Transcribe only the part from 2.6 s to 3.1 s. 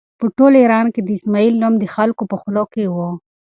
کې و.